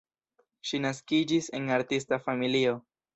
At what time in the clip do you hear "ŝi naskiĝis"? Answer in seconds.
0.69-1.49